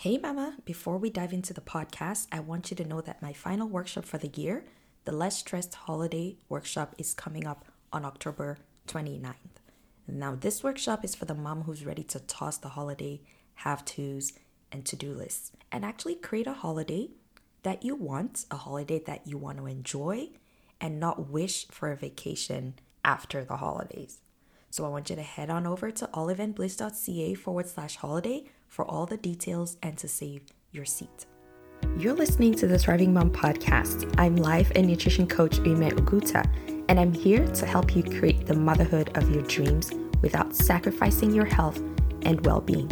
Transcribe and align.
Hey, 0.00 0.18
Mama. 0.18 0.58
Before 0.66 0.98
we 0.98 1.08
dive 1.08 1.32
into 1.32 1.54
the 1.54 1.62
podcast, 1.62 2.26
I 2.30 2.40
want 2.40 2.70
you 2.70 2.76
to 2.76 2.84
know 2.84 3.00
that 3.00 3.22
my 3.22 3.32
final 3.32 3.66
workshop 3.66 4.04
for 4.04 4.18
the 4.18 4.28
year, 4.28 4.66
the 5.06 5.10
Less 5.10 5.38
Stressed 5.38 5.74
Holiday 5.74 6.36
Workshop, 6.50 6.94
is 6.98 7.14
coming 7.14 7.46
up 7.46 7.64
on 7.94 8.04
October 8.04 8.58
29th. 8.88 9.32
Now, 10.06 10.34
this 10.34 10.62
workshop 10.62 11.02
is 11.02 11.14
for 11.14 11.24
the 11.24 11.34
mom 11.34 11.62
who's 11.62 11.86
ready 11.86 12.04
to 12.04 12.20
toss 12.20 12.58
the 12.58 12.68
holiday 12.68 13.22
have 13.54 13.86
tos 13.86 14.34
and 14.70 14.84
to 14.84 14.96
do 14.96 15.14
lists 15.14 15.52
and 15.72 15.82
actually 15.82 16.16
create 16.16 16.46
a 16.46 16.52
holiday 16.52 17.08
that 17.62 17.82
you 17.82 17.96
want, 17.96 18.44
a 18.50 18.56
holiday 18.56 19.02
that 19.06 19.26
you 19.26 19.38
want 19.38 19.56
to 19.56 19.66
enjoy, 19.66 20.28
and 20.78 21.00
not 21.00 21.30
wish 21.30 21.66
for 21.68 21.90
a 21.90 21.96
vacation 21.96 22.74
after 23.02 23.46
the 23.46 23.56
holidays. 23.56 24.20
So 24.70 24.84
I 24.84 24.88
want 24.88 25.10
you 25.10 25.16
to 25.16 25.22
head 25.22 25.50
on 25.50 25.66
over 25.66 25.90
to 25.90 26.06
oliveandbliss.ca 26.08 27.34
forward 27.34 27.68
slash 27.68 27.96
holiday 27.96 28.44
for 28.68 28.84
all 28.84 29.06
the 29.06 29.16
details 29.16 29.76
and 29.82 29.96
to 29.98 30.08
save 30.08 30.42
your 30.72 30.84
seat. 30.84 31.26
You're 31.98 32.14
listening 32.14 32.54
to 32.56 32.66
the 32.66 32.78
Thriving 32.78 33.14
Mom 33.14 33.30
podcast. 33.30 34.14
I'm 34.18 34.36
life 34.36 34.70
and 34.74 34.86
nutrition 34.86 35.26
coach 35.26 35.58
Ume 35.58 35.90
Uguta, 35.90 36.46
and 36.88 37.00
I'm 37.00 37.12
here 37.12 37.46
to 37.46 37.66
help 37.66 37.96
you 37.96 38.02
create 38.02 38.46
the 38.46 38.54
motherhood 38.54 39.16
of 39.16 39.30
your 39.30 39.42
dreams 39.44 39.90
without 40.20 40.54
sacrificing 40.54 41.32
your 41.32 41.44
health 41.44 41.80
and 42.22 42.44
well 42.44 42.60
being. 42.60 42.90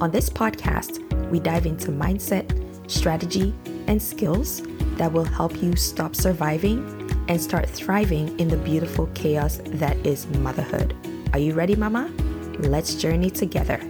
On 0.00 0.10
this 0.10 0.30
podcast, 0.30 1.00
we 1.30 1.40
dive 1.40 1.66
into 1.66 1.90
mindset, 1.90 2.90
strategy, 2.90 3.54
and 3.86 4.00
skills 4.00 4.62
that 4.96 5.12
will 5.12 5.24
help 5.24 5.62
you 5.62 5.76
stop 5.76 6.14
surviving 6.14 7.01
and 7.28 7.40
start 7.40 7.68
thriving 7.68 8.38
in 8.38 8.48
the 8.48 8.56
beautiful 8.56 9.06
chaos 9.14 9.60
that 9.66 9.96
is 10.06 10.26
motherhood. 10.38 10.94
Are 11.32 11.38
you 11.38 11.54
ready, 11.54 11.76
Mama? 11.76 12.10
Let's 12.58 12.94
journey 12.94 13.30
together. 13.30 13.80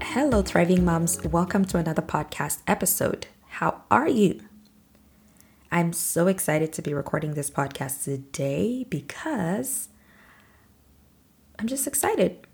Hello, 0.00 0.42
thriving 0.42 0.84
moms. 0.84 1.22
Welcome 1.24 1.64
to 1.66 1.78
another 1.78 2.02
podcast 2.02 2.58
episode. 2.66 3.26
How 3.48 3.82
are 3.90 4.08
you? 4.08 4.40
I'm 5.70 5.92
so 5.94 6.26
excited 6.26 6.72
to 6.74 6.82
be 6.82 6.92
recording 6.92 7.32
this 7.34 7.50
podcast 7.50 8.04
today 8.04 8.84
because 8.88 9.88
I'm 11.58 11.66
just 11.66 11.86
excited. 11.86 12.46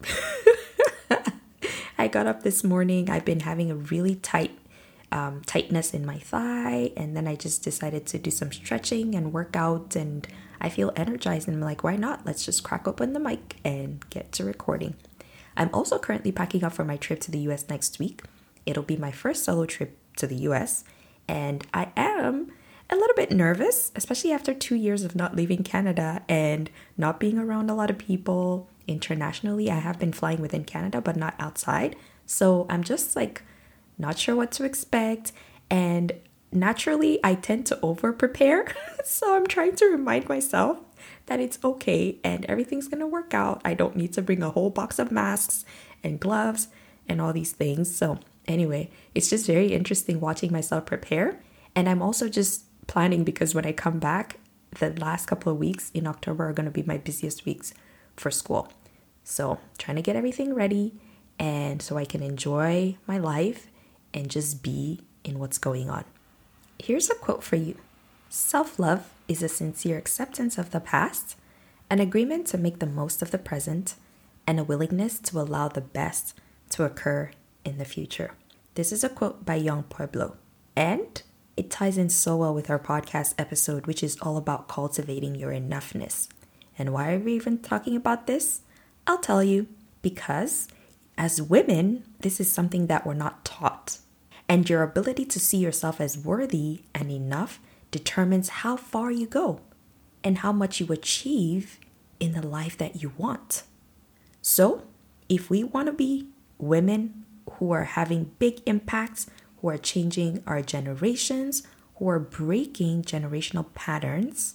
I 1.99 2.07
got 2.07 2.29
up 2.29 2.45
this 2.45 2.63
morning. 2.63 3.11
I've 3.11 3.25
been 3.25 3.41
having 3.41 3.73
a 3.73 3.75
really 3.75 4.15
tight 4.15 4.57
um, 5.11 5.43
tightness 5.47 5.95
in 5.95 6.05
my 6.05 6.19
thigh, 6.19 6.93
and 6.97 7.17
then 7.17 7.27
I 7.27 7.35
just 7.35 7.63
decided 7.63 8.07
to 8.07 8.19
do 8.19 8.31
some 8.31 8.53
stretching 8.53 9.15
and 9.15 9.33
workout. 9.33 9.97
and 9.97 10.27
I 10.61 10.69
feel 10.69 10.93
energized. 10.97 11.49
And 11.49 11.57
I'm 11.57 11.63
like, 11.63 11.85
why 11.85 11.97
not? 11.97 12.27
Let's 12.27 12.45
just 12.45 12.65
crack 12.65 12.89
open 12.89 13.13
the 13.13 13.21
mic 13.21 13.57
and 13.65 14.09
get 14.11 14.33
to 14.33 14.45
recording. 14.45 14.95
I'm 15.57 15.71
also 15.73 15.99
currently 15.99 16.33
packing 16.33 16.65
up 16.65 16.73
for 16.73 16.85
my 16.85 16.97
trip 16.97 17.21
to 17.21 17.31
the 17.31 17.39
US 17.41 17.69
next 17.69 17.99
week. 17.99 18.23
It'll 18.67 18.83
be 18.83 18.97
my 18.97 19.11
first 19.11 19.45
solo 19.45 19.67
trip 19.67 19.97
to 20.17 20.27
the 20.27 20.37
US, 20.37 20.85
and 21.27 21.67
I 21.73 21.89
am 21.97 22.53
a 22.91 22.97
little 22.97 23.15
bit 23.17 23.31
nervous, 23.31 23.93
especially 23.95 24.33
after 24.33 24.55
two 24.55 24.75
years 24.75 25.05
of 25.05 25.15
not 25.15 25.37
leaving 25.37 25.63
Canada 25.63 26.23
and 26.29 26.71
not 26.97 27.21
being 27.21 27.39
around 27.39 27.71
a 27.71 27.75
lot 27.75 27.91
of 27.91 27.99
people 27.99 28.69
internationally. 28.87 29.71
I 29.71 29.79
have 29.79 29.99
been 29.99 30.13
flying 30.13 30.41
within 30.41 30.65
Canada, 30.65 31.01
but 31.01 31.17
not 31.17 31.35
outside. 31.39 31.97
So 32.25 32.67
I'm 32.71 32.83
just 32.83 33.15
like 33.15 33.43
not 33.99 34.19
sure 34.19 34.37
what 34.37 34.53
to 34.53 34.65
expect. 34.65 35.33
And 35.71 36.13
naturally, 36.53 37.19
I 37.23 37.35
tend 37.35 37.67
to 37.67 37.79
over 37.83 38.13
prepare. 38.13 38.75
so 39.05 39.37
I'm 39.37 39.47
trying 39.47 39.77
to 39.77 39.87
remind 39.87 40.29
myself 40.29 40.79
that 41.27 41.41
it's 41.41 41.59
okay 41.63 42.19
and 42.25 42.45
everything's 42.47 42.89
gonna 42.89 43.07
work 43.07 43.35
out. 43.35 43.61
I 43.65 43.75
don't 43.75 43.97
need 43.97 44.13
to 44.15 44.23
bring 44.23 44.43
a 44.43 44.51
whole 44.51 44.71
box 44.71 44.99
of 44.99 45.11
masks 45.11 45.65
and 46.03 46.21
gloves 46.21 46.69
and 47.09 47.21
all 47.21 47.33
these 47.33 47.53
things. 47.53 47.95
So, 47.95 48.19
anyway, 48.47 48.91
it's 49.15 49.31
just 49.31 49.47
very 49.47 49.73
interesting 49.73 50.21
watching 50.21 50.53
myself 50.53 50.87
prepare. 50.87 51.41
And 51.75 51.89
I'm 51.89 52.03
also 52.03 52.29
just 52.29 52.65
planning 52.87 53.25
because 53.25 53.55
when 53.55 53.67
I 53.67 53.73
come 53.73 53.99
back, 53.99 54.39
the 54.79 54.91
last 54.91 55.27
couple 55.27 55.53
of 55.53 55.59
weeks 55.59 55.91
in 55.93 56.07
October 56.07 56.49
are 56.49 56.53
gonna 56.53 56.71
be 56.71 56.83
my 56.83 56.99
busiest 56.99 57.45
weeks 57.45 57.75
for 58.17 58.31
school. 58.31 58.73
So, 59.23 59.59
trying 59.77 59.97
to 59.97 60.03
get 60.03 60.17
everything 60.17 60.55
ready 60.55 60.95
and 61.39 61.81
so 61.81 61.97
I 61.97 62.05
can 62.05 62.23
enjoy 62.23 62.97
my 63.07 63.19
life 63.19 63.69
and 64.13 64.31
just 64.31 64.63
be 64.63 65.01
in 65.25 65.39
what's 65.39 65.59
going 65.59 65.91
on. 65.91 66.05
Here's 66.79 67.11
a 67.11 67.15
quote 67.15 67.43
for 67.43 67.57
you 67.57 67.77
Self 68.29 68.79
love 68.79 69.11
is 69.27 69.43
a 69.43 69.49
sincere 69.49 69.99
acceptance 69.99 70.59
of 70.59 70.71
the 70.71 70.81
past, 70.81 71.37
an 71.91 72.01
agreement 72.01 72.47
to 72.49 72.59
make 72.59 72.79
the 72.79 72.87
most 72.87 73.23
of 73.23 73.31
the 73.31 73.39
present, 73.39 73.95
and 74.47 74.59
a 74.61 74.65
willingness 74.65 75.19
to 75.19 75.41
allow 75.41 75.69
the 75.69 75.81
best 75.81 76.39
to 76.71 76.85
occur 76.85 77.31
in 77.65 77.79
the 77.79 77.85
future. 77.85 78.33
This 78.75 78.93
is 78.93 79.03
a 79.03 79.09
quote 79.09 79.45
by 79.45 79.57
Yung 79.57 79.83
Pueblo, 79.85 80.37
and 80.77 81.23
it 81.57 81.71
ties 81.71 81.99
in 81.99 82.09
so 82.09 82.37
well 82.37 82.55
with 82.55 82.71
our 82.71 82.79
podcast 82.79 83.35
episode, 83.39 83.87
which 83.87 84.03
is 84.03 84.19
all 84.23 84.37
about 84.37 84.69
cultivating 84.69 85.35
your 85.35 85.51
enoughness. 85.51 86.29
And 86.79 86.93
why 86.93 87.13
are 87.13 87.19
we 87.19 87.33
even 87.35 87.59
talking 87.59 87.97
about 87.97 88.27
this? 88.27 88.61
I'll 89.07 89.19
tell 89.19 89.43
you 89.43 89.67
because 90.01 90.69
as 91.17 91.43
women, 91.43 92.05
this 92.21 92.39
is 92.39 92.51
something 92.51 92.87
that 92.87 93.05
we're 93.05 93.15
not 93.15 93.45
taught. 93.45 93.68
And 94.49 94.69
your 94.69 94.83
ability 94.83 95.27
to 95.27 95.41
see 95.41 95.59
yourself 95.59 96.01
as 96.01 96.17
worthy 96.17 96.83
and 96.95 97.11
enough 97.11 97.61
determines 97.91 98.49
how 98.49 98.77
far 98.77 99.11
you 99.11 99.27
go 99.27 99.61
and 100.25 100.39
how 100.39 100.53
much 100.53 100.81
you 100.81 100.87
achieve 100.91 101.79
in 102.19 102.33
the 102.33 102.47
life 102.47 102.77
that 102.79 103.03
you 103.03 103.13
want. 103.17 103.65
So, 104.43 104.85
if 105.29 105.51
we 105.51 105.63
want 105.63 105.87
to 105.87 105.93
be 105.93 106.29
women 106.59 107.25
who 107.53 107.71
are 107.73 107.85
having 107.85 108.33
big 108.39 108.63
impacts, 108.67 109.27
who 109.61 109.69
are 109.69 109.79
changing 109.79 110.43
our 110.47 110.63
generations, 110.63 111.63
who 111.97 112.09
are 112.09 112.19
breaking 112.19 113.03
generational 113.03 113.67
patterns, 113.75 114.55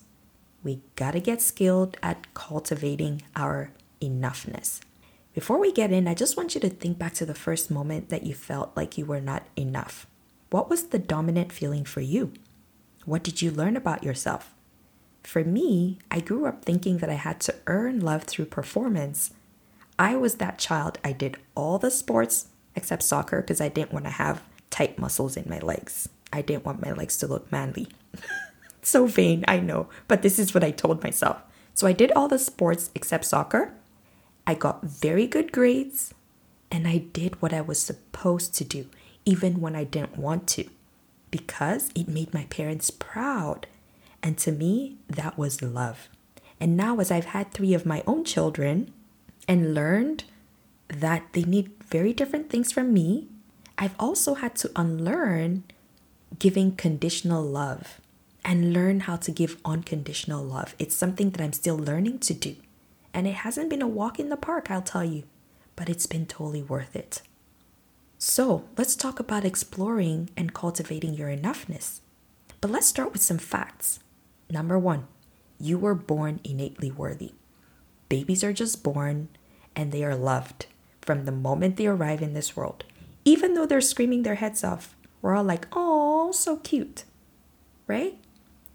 we 0.63 0.81
gotta 0.95 1.19
get 1.19 1.41
skilled 1.41 1.97
at 2.01 2.33
cultivating 2.33 3.21
our 3.35 3.71
enoughness. 4.01 4.79
Before 5.33 5.59
we 5.59 5.71
get 5.71 5.91
in, 5.91 6.07
I 6.07 6.13
just 6.13 6.37
want 6.37 6.53
you 6.53 6.61
to 6.61 6.69
think 6.69 6.99
back 6.99 7.15
to 7.15 7.25
the 7.25 7.33
first 7.33 7.71
moment 7.71 8.09
that 8.09 8.23
you 8.23 8.35
felt 8.35 8.71
like 8.75 8.99
you 8.99 9.05
were 9.05 9.21
not 9.21 9.47
enough. 9.55 10.05
What 10.51 10.69
was 10.69 10.85
the 10.85 10.99
dominant 10.99 11.51
feeling 11.51 11.85
for 11.85 12.01
you? 12.01 12.33
What 13.05 13.23
did 13.23 13.41
you 13.41 13.49
learn 13.49 13.75
about 13.75 14.03
yourself? 14.03 14.53
For 15.23 15.43
me, 15.43 15.97
I 16.11 16.19
grew 16.19 16.45
up 16.45 16.63
thinking 16.63 16.99
that 16.99 17.09
I 17.09 17.15
had 17.15 17.39
to 17.41 17.55
earn 17.65 17.99
love 17.99 18.25
through 18.25 18.45
performance. 18.45 19.31
I 19.97 20.15
was 20.15 20.35
that 20.35 20.59
child. 20.59 20.99
I 21.03 21.13
did 21.13 21.37
all 21.55 21.79
the 21.79 21.89
sports 21.89 22.47
except 22.75 23.01
soccer 23.01 23.41
because 23.41 23.59
I 23.59 23.69
didn't 23.69 23.93
want 23.93 24.05
to 24.05 24.11
have 24.11 24.43
tight 24.69 24.99
muscles 24.99 25.35
in 25.35 25.49
my 25.49 25.59
legs. 25.59 26.09
I 26.31 26.43
didn't 26.43 26.65
want 26.65 26.85
my 26.85 26.91
legs 26.91 27.17
to 27.17 27.27
look 27.27 27.51
manly. 27.51 27.87
so 28.83 29.07
vain, 29.07 29.43
I 29.47 29.59
know, 29.59 29.89
but 30.07 30.21
this 30.21 30.37
is 30.37 30.53
what 30.53 30.63
I 30.63 30.71
told 30.71 31.03
myself. 31.03 31.41
So 31.73 31.87
I 31.87 31.93
did 31.93 32.11
all 32.11 32.27
the 32.27 32.37
sports 32.37 32.91
except 32.93 33.25
soccer 33.25 33.73
I 34.45 34.53
got 34.55 34.83
very 34.83 35.27
good 35.27 35.51
grades 35.51 36.13
and 36.71 36.87
I 36.87 36.97
did 36.97 37.41
what 37.41 37.53
I 37.53 37.61
was 37.61 37.79
supposed 37.79 38.55
to 38.55 38.63
do, 38.63 38.87
even 39.25 39.61
when 39.61 39.75
I 39.75 39.83
didn't 39.83 40.17
want 40.17 40.47
to, 40.49 40.67
because 41.31 41.91
it 41.95 42.07
made 42.07 42.33
my 42.33 42.45
parents 42.45 42.89
proud. 42.89 43.67
And 44.21 44.37
to 44.39 44.51
me, 44.51 44.97
that 45.07 45.37
was 45.37 45.61
love. 45.61 46.09
And 46.59 46.75
now, 46.75 46.99
as 46.99 47.11
I've 47.11 47.25
had 47.25 47.51
three 47.51 47.73
of 47.73 47.85
my 47.85 48.03
own 48.07 48.23
children 48.23 48.91
and 49.47 49.73
learned 49.73 50.23
that 50.87 51.23
they 51.33 51.43
need 51.43 51.71
very 51.83 52.13
different 52.13 52.49
things 52.49 52.71
from 52.71 52.93
me, 52.93 53.27
I've 53.77 53.95
also 53.99 54.35
had 54.35 54.55
to 54.57 54.71
unlearn 54.75 55.63
giving 56.39 56.75
conditional 56.75 57.43
love 57.43 57.99
and 58.45 58.73
learn 58.73 59.01
how 59.01 59.15
to 59.17 59.31
give 59.31 59.57
unconditional 59.65 60.43
love. 60.43 60.75
It's 60.79 60.95
something 60.95 61.31
that 61.31 61.41
I'm 61.41 61.53
still 61.53 61.77
learning 61.77 62.19
to 62.19 62.33
do. 62.33 62.55
And 63.13 63.27
it 63.27 63.35
hasn't 63.35 63.69
been 63.69 63.81
a 63.81 63.87
walk 63.87 64.19
in 64.19 64.29
the 64.29 64.37
park, 64.37 64.71
I'll 64.71 64.81
tell 64.81 65.03
you, 65.03 65.23
but 65.75 65.89
it's 65.89 66.07
been 66.07 66.25
totally 66.25 66.63
worth 66.63 66.95
it. 66.95 67.21
So 68.17 68.65
let's 68.77 68.95
talk 68.95 69.19
about 69.19 69.45
exploring 69.45 70.29
and 70.37 70.53
cultivating 70.53 71.13
your 71.13 71.29
enoughness. 71.29 71.99
But 72.61 72.71
let's 72.71 72.87
start 72.87 73.11
with 73.11 73.21
some 73.21 73.37
facts. 73.37 73.99
Number 74.49 74.79
one, 74.79 75.07
you 75.59 75.77
were 75.77 75.95
born 75.95 76.39
innately 76.43 76.89
worthy. 76.89 77.33
Babies 78.09 78.43
are 78.43 78.53
just 78.53 78.83
born 78.83 79.29
and 79.75 79.91
they 79.91 80.03
are 80.03 80.15
loved 80.15 80.67
from 81.01 81.25
the 81.25 81.31
moment 81.31 81.77
they 81.77 81.87
arrive 81.87 82.21
in 82.21 82.33
this 82.33 82.55
world. 82.55 82.83
Even 83.25 83.53
though 83.53 83.65
they're 83.65 83.81
screaming 83.81 84.23
their 84.23 84.35
heads 84.35 84.63
off, 84.63 84.95
we're 85.21 85.35
all 85.35 85.43
like, 85.43 85.67
oh, 85.73 86.31
so 86.31 86.57
cute, 86.57 87.03
right? 87.87 88.17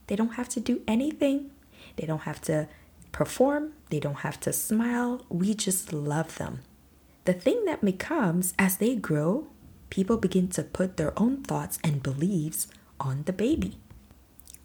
They 0.06 0.16
don't 0.16 0.34
have 0.34 0.48
to 0.50 0.60
do 0.60 0.82
anything. 0.86 1.50
They 1.96 2.06
don't 2.06 2.22
have 2.22 2.40
to 2.42 2.68
perform, 3.12 3.72
they 3.90 4.00
don't 4.00 4.20
have 4.26 4.40
to 4.40 4.52
smile. 4.52 5.24
We 5.28 5.54
just 5.54 5.92
love 5.92 6.36
them. 6.38 6.60
The 7.24 7.32
thing 7.32 7.64
that 7.66 7.84
becomes 7.84 8.54
as 8.58 8.78
they 8.78 8.96
grow, 8.96 9.48
people 9.90 10.16
begin 10.16 10.48
to 10.48 10.62
put 10.62 10.96
their 10.96 11.18
own 11.18 11.42
thoughts 11.42 11.78
and 11.84 12.02
beliefs 12.02 12.68
on 13.00 13.24
the 13.24 13.32
baby. 13.32 13.78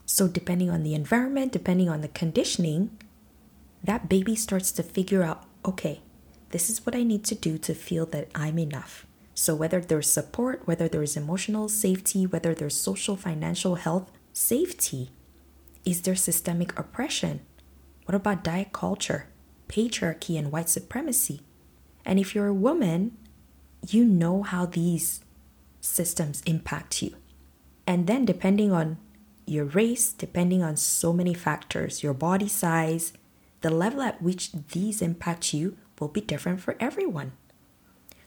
So, 0.05 0.27
depending 0.27 0.69
on 0.69 0.83
the 0.83 0.93
environment, 0.93 1.51
depending 1.51 1.89
on 1.89 2.01
the 2.01 2.07
conditioning, 2.07 2.97
that 3.83 4.09
baby 4.09 4.35
starts 4.35 4.71
to 4.73 4.83
figure 4.83 5.23
out 5.23 5.45
okay, 5.65 6.01
this 6.49 6.69
is 6.69 6.85
what 6.85 6.95
I 6.95 7.03
need 7.03 7.23
to 7.25 7.35
do 7.35 7.57
to 7.57 7.73
feel 7.73 8.05
that 8.07 8.29
I'm 8.35 8.59
enough. 8.59 9.07
So, 9.33 9.55
whether 9.55 9.81
there's 9.81 10.09
support, 10.09 10.61
whether 10.65 10.87
there's 10.87 11.17
emotional 11.17 11.69
safety, 11.69 12.25
whether 12.25 12.53
there's 12.53 12.75
social, 12.75 13.15
financial 13.15 13.75
health 13.75 14.11
safety, 14.33 15.09
is 15.85 16.01
there 16.01 16.15
systemic 16.15 16.77
oppression? 16.77 17.41
What 18.05 18.15
about 18.15 18.43
diet 18.43 18.73
culture, 18.73 19.27
patriarchy, 19.67 20.37
and 20.37 20.51
white 20.51 20.69
supremacy? 20.69 21.41
And 22.05 22.19
if 22.19 22.35
you're 22.35 22.47
a 22.47 22.53
woman, 22.53 23.17
you 23.87 24.05
know 24.05 24.43
how 24.43 24.65
these 24.65 25.21
systems 25.81 26.41
impact 26.45 27.01
you. 27.01 27.15
And 27.85 28.07
then, 28.07 28.25
depending 28.25 28.71
on 28.71 28.97
your 29.45 29.65
race, 29.65 30.11
depending 30.11 30.63
on 30.63 30.77
so 30.77 31.11
many 31.11 31.33
factors, 31.33 32.01
your 32.03 32.13
body 32.13 32.47
size, 32.47 33.13
the 33.61 33.69
level 33.69 34.01
at 34.01 34.21
which 34.21 34.51
these 34.51 35.01
impact 35.01 35.53
you 35.53 35.77
will 35.99 36.07
be 36.07 36.21
different 36.21 36.61
for 36.61 36.75
everyone. 36.79 37.33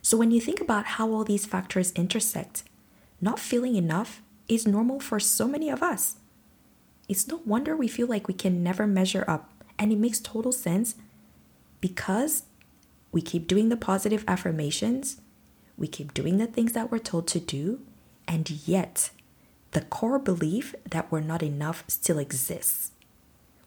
So, 0.01 0.17
when 0.17 0.31
you 0.31 0.39
think 0.39 0.61
about 0.61 0.85
how 0.85 1.11
all 1.11 1.23
these 1.23 1.45
factors 1.45 1.91
intersect, 1.93 2.63
not 3.19 3.39
feeling 3.39 3.75
enough 3.75 4.21
is 4.47 4.67
normal 4.67 4.99
for 4.99 5.19
so 5.19 5.47
many 5.47 5.69
of 5.69 5.83
us. 5.83 6.17
It's 7.09 7.27
no 7.27 7.41
wonder 7.45 7.75
we 7.75 7.87
feel 7.87 8.07
like 8.07 8.27
we 8.27 8.33
can 8.33 8.63
never 8.63 8.85
measure 8.85 9.25
up, 9.27 9.51
and 9.79 9.91
it 9.91 9.97
makes 9.97 10.19
total 10.19 10.51
sense 10.51 10.95
because 11.81 12.43
we 13.11 13.21
keep 13.21 13.47
doing 13.47 13.69
the 13.69 13.77
positive 13.77 14.23
affirmations, 14.27 15.21
we 15.77 15.87
keep 15.87 16.13
doing 16.13 16.37
the 16.37 16.47
things 16.47 16.73
that 16.73 16.91
we're 16.91 16.97
told 16.97 17.27
to 17.27 17.39
do, 17.39 17.81
and 18.27 18.49
yet 18.67 19.11
the 19.71 19.81
core 19.81 20.19
belief 20.19 20.75
that 20.89 21.11
we're 21.11 21.21
not 21.21 21.43
enough 21.43 21.83
still 21.87 22.19
exists, 22.19 22.91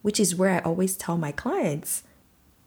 which 0.03 0.19
is 0.19 0.35
where 0.35 0.51
I 0.51 0.59
always 0.61 0.97
tell 0.97 1.17
my 1.17 1.33
clients 1.33 2.03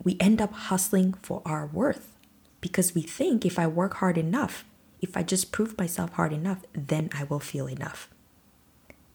we 0.04 0.18
end 0.20 0.42
up 0.42 0.54
hustling 0.54 1.14
for 1.22 1.42
our 1.46 1.66
worth 1.66 2.18
because 2.62 2.94
we 2.94 3.02
think 3.02 3.46
if 3.46 3.58
I 3.58 3.68
work 3.68 3.96
hard 3.96 4.18
enough, 4.18 4.66
if 5.02 5.18
I 5.18 5.24
just 5.24 5.52
prove 5.52 5.78
myself 5.78 6.14
hard 6.14 6.34
enough, 6.34 6.60
then 6.74 7.10
I 7.14 7.24
will 7.26 7.40
feel 7.40 7.68
enough. 7.68 8.10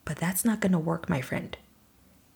But 0.05 0.17
that's 0.17 0.45
not 0.45 0.61
going 0.61 0.73
to 0.73 0.79
work, 0.79 1.09
my 1.09 1.21
friend. 1.21 1.57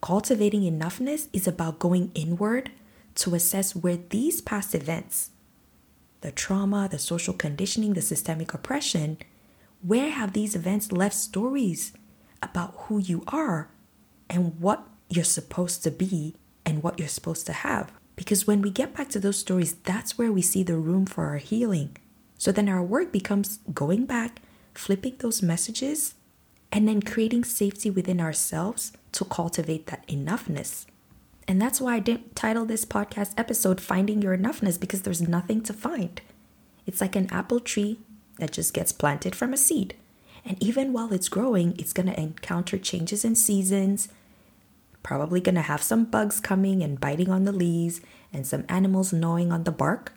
Cultivating 0.03 0.63
enoughness 0.63 1.29
is 1.33 1.47
about 1.47 1.79
going 1.79 2.11
inward 2.17 2.73
to 3.15 3.37
assess 3.37 3.77
where 3.77 3.97
these 3.97 4.41
past 4.41 4.75
events, 4.75 5.31
the 6.23 6.33
trauma, 6.33 6.89
the 6.91 6.99
social 6.99 7.33
conditioning, 7.33 7.93
the 7.93 8.03
systemic 8.03 8.53
oppression, 8.53 9.17
where 9.81 10.11
have 10.11 10.33
these 10.33 10.57
events 10.57 10.91
left 10.91 11.15
stories 11.15 11.93
about 12.43 12.75
who 12.77 12.99
you 12.99 13.23
are 13.29 13.71
and 14.29 14.59
what 14.61 14.85
you're 15.09 15.23
supposed 15.23 15.85
to 15.85 15.91
be 15.93 16.35
and 16.67 16.83
what 16.83 16.99
you're 16.99 17.07
supposed 17.07 17.47
to 17.47 17.53
have? 17.53 17.93
Because 18.17 18.45
when 18.45 18.61
we 18.61 18.71
get 18.71 18.97
back 18.97 19.09
to 19.11 19.21
those 19.21 19.39
stories, 19.39 19.75
that's 19.85 20.19
where 20.19 20.33
we 20.33 20.43
see 20.43 20.65
the 20.65 20.77
room 20.77 21.07
for 21.07 21.27
our 21.27 21.37
healing. 21.37 21.97
So 22.39 22.51
then 22.51 22.69
our 22.69 22.83
work 22.83 23.13
becomes 23.13 23.61
going 23.73 24.07
back, 24.07 24.43
flipping 24.75 25.15
those 25.21 25.43
messages, 25.43 26.15
and 26.73 26.89
then 26.89 27.03
creating 27.03 27.45
safety 27.45 27.89
within 27.89 28.21
ourselves 28.21 28.91
to 29.13 29.25
cultivate 29.25 29.87
that 29.87 30.07
enoughness. 30.09 30.87
And 31.49 31.61
that's 31.61 31.81
why 31.81 31.97
I 31.97 31.99
didn't 31.99 32.37
title 32.37 32.65
this 32.65 32.85
podcast 32.85 33.35
episode 33.37 33.81
Finding 33.81 34.23
Your 34.23 34.37
Enoughness 34.37 34.79
because 34.79 35.03
there's 35.03 35.23
nothing 35.23 35.61
to 35.63 35.73
find. 35.73 36.21
It's 36.87 37.01
like 37.01 37.17
an 37.17 37.29
apple 37.33 37.61
tree 37.61 37.99
that 38.39 38.53
just 38.53 38.75
gets 38.75 38.93
planted 38.93 39.35
from 39.35 39.53
a 39.53 39.57
seed. 39.57 39.95
And 40.45 40.61
even 40.63 40.93
while 40.93 41.13
it's 41.13 41.29
growing, 41.29 41.75
it's 41.79 41.93
going 41.93 42.07
to 42.07 42.21
encounter 42.21 42.79
changes 42.79 43.25
in 43.25 43.35
seasons, 43.35 44.09
probably 45.03 45.41
going 45.41 45.55
to 45.57 45.63
have 45.63 45.83
some 45.83 46.05
bugs 46.05 46.41
coming 46.41 46.83
and 46.83 47.01
biting 47.01 47.31
on 47.31 47.45
the 47.45 47.53
leaves, 47.53 48.01
and 48.33 48.47
some 48.47 48.65
animals 48.69 49.13
gnawing 49.13 49.53
on 49.53 49.65
the 49.65 49.71
bark, 49.71 50.13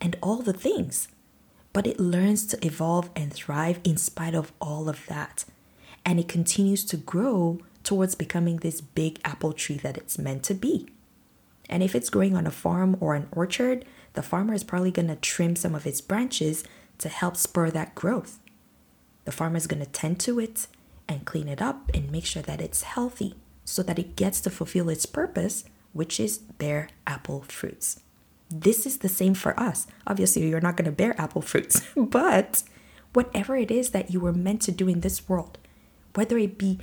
and 0.00 0.16
all 0.22 0.42
the 0.42 0.52
things. 0.52 1.08
But 1.72 1.86
it 1.86 1.98
learns 1.98 2.46
to 2.46 2.66
evolve 2.66 3.10
and 3.16 3.32
thrive 3.32 3.80
in 3.82 3.96
spite 3.96 4.34
of 4.34 4.52
all 4.60 4.88
of 4.88 5.06
that. 5.06 5.44
And 6.04 6.20
it 6.20 6.28
continues 6.28 6.84
to 6.84 6.96
grow 6.96 7.60
towards 7.86 8.14
becoming 8.14 8.56
this 8.56 8.80
big 8.80 9.20
apple 9.24 9.52
tree 9.52 9.76
that 9.78 9.96
it's 9.96 10.18
meant 10.18 10.42
to 10.42 10.54
be. 10.54 10.88
And 11.68 11.82
if 11.82 11.94
it's 11.94 12.10
growing 12.10 12.36
on 12.36 12.46
a 12.46 12.50
farm 12.50 12.96
or 13.00 13.14
an 13.14 13.28
orchard, 13.32 13.84
the 14.14 14.22
farmer 14.22 14.54
is 14.54 14.64
probably 14.64 14.90
going 14.90 15.08
to 15.08 15.16
trim 15.16 15.56
some 15.56 15.74
of 15.74 15.86
its 15.86 16.00
branches 16.00 16.64
to 16.98 17.08
help 17.08 17.36
spur 17.36 17.70
that 17.70 17.94
growth. 17.94 18.38
The 19.24 19.32
farmer 19.32 19.56
is 19.56 19.66
going 19.66 19.84
to 19.84 19.90
tend 19.90 20.20
to 20.20 20.40
it 20.40 20.66
and 21.08 21.24
clean 21.24 21.48
it 21.48 21.62
up 21.62 21.90
and 21.94 22.10
make 22.10 22.26
sure 22.26 22.42
that 22.42 22.60
it's 22.60 22.82
healthy 22.82 23.34
so 23.64 23.82
that 23.82 23.98
it 23.98 24.16
gets 24.16 24.40
to 24.42 24.50
fulfill 24.50 24.88
its 24.88 25.06
purpose, 25.06 25.64
which 25.92 26.18
is 26.18 26.38
bear 26.38 26.88
apple 27.06 27.44
fruits. 27.48 28.00
This 28.50 28.86
is 28.86 28.98
the 28.98 29.08
same 29.08 29.34
for 29.34 29.58
us. 29.58 29.86
Obviously, 30.06 30.48
you're 30.48 30.60
not 30.60 30.76
going 30.76 30.86
to 30.86 30.92
bear 30.92 31.20
apple 31.20 31.42
fruits, 31.42 31.82
but 31.96 32.62
whatever 33.12 33.56
it 33.56 33.70
is 33.70 33.90
that 33.90 34.10
you 34.10 34.20
were 34.20 34.32
meant 34.32 34.62
to 34.62 34.72
do 34.72 34.88
in 34.88 35.00
this 35.00 35.28
world, 35.28 35.58
whether 36.14 36.38
it 36.38 36.58
be 36.58 36.78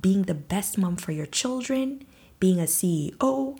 being 0.00 0.22
the 0.22 0.34
best 0.34 0.78
mom 0.78 0.96
for 0.96 1.12
your 1.12 1.26
children, 1.26 2.04
being 2.40 2.58
a 2.58 2.64
CEO, 2.64 3.58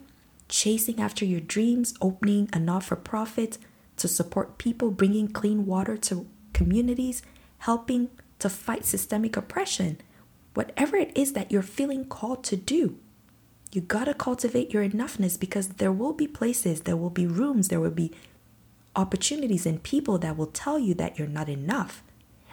chasing 0.48 1.00
after 1.00 1.24
your 1.24 1.40
dreams, 1.40 1.94
opening 2.00 2.48
a 2.52 2.58
not 2.58 2.84
for 2.84 2.96
profit, 2.96 3.58
to 3.96 4.08
support 4.08 4.58
people, 4.58 4.90
bringing 4.90 5.28
clean 5.28 5.66
water 5.66 5.96
to 5.96 6.26
communities, 6.52 7.22
helping 7.58 8.08
to 8.38 8.48
fight 8.48 8.84
systemic 8.84 9.36
oppression. 9.36 9.98
Whatever 10.54 10.96
it 10.96 11.16
is 11.16 11.32
that 11.32 11.50
you're 11.52 11.62
feeling 11.62 12.04
called 12.04 12.44
to 12.44 12.56
do, 12.56 12.98
you 13.72 13.80
gotta 13.80 14.14
cultivate 14.14 14.72
your 14.72 14.88
enoughness 14.88 15.38
because 15.38 15.68
there 15.68 15.92
will 15.92 16.12
be 16.12 16.26
places, 16.26 16.82
there 16.82 16.96
will 16.96 17.10
be 17.10 17.26
rooms, 17.26 17.68
there 17.68 17.80
will 17.80 17.90
be 17.90 18.12
opportunities 18.96 19.66
and 19.66 19.82
people 19.82 20.18
that 20.18 20.36
will 20.36 20.46
tell 20.46 20.78
you 20.78 20.94
that 20.94 21.18
you're 21.18 21.28
not 21.28 21.48
enough. 21.48 22.02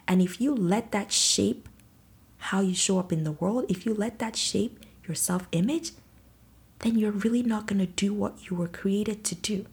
And 0.07 0.21
if 0.21 0.41
you 0.41 0.53
let 0.53 0.91
that 0.91 1.11
shape 1.11 1.69
how 2.45 2.61
you 2.61 2.75
show 2.75 2.99
up 2.99 3.11
in 3.11 3.23
the 3.23 3.31
world, 3.31 3.65
if 3.69 3.85
you 3.85 3.93
let 3.93 4.19
that 4.19 4.35
shape 4.35 4.79
your 5.07 5.15
self 5.15 5.47
image, 5.51 5.91
then 6.79 6.97
you're 6.97 7.11
really 7.11 7.41
not 7.41 7.65
gonna 7.65 7.85
do 7.85 8.13
what 8.13 8.49
you 8.49 8.55
were 8.55 8.67
created 8.67 9.23
to 9.23 9.35
do. 9.35 9.65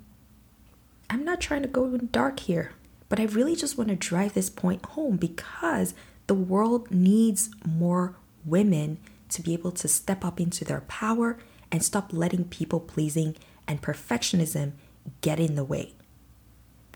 I'm 1.10 1.24
not 1.24 1.40
trying 1.40 1.62
to 1.62 1.68
go 1.68 1.84
in 1.84 2.08
dark 2.10 2.40
here, 2.40 2.72
but 3.10 3.20
I 3.20 3.24
really 3.24 3.54
just 3.54 3.76
want 3.76 3.90
to 3.90 3.96
drive 3.96 4.32
this 4.32 4.48
point 4.48 4.84
home 4.86 5.16
because 5.16 5.92
the 6.26 6.34
world 6.34 6.90
needs 6.90 7.50
more 7.66 8.16
women 8.46 8.98
to 9.28 9.42
be 9.42 9.52
able 9.52 9.72
to 9.72 9.88
step 9.88 10.24
up 10.24 10.40
into 10.40 10.64
their 10.64 10.80
power 10.82 11.36
and 11.70 11.84
stop 11.84 12.12
letting 12.12 12.44
people 12.44 12.80
pleasing 12.80 13.36
and 13.68 13.82
perfectionism 13.82 14.72
get 15.20 15.38
in 15.38 15.56
the 15.56 15.64
way. 15.64 15.92